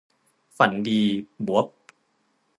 [0.57, 1.01] ฝันดี
[1.47, 1.67] บ๊วบ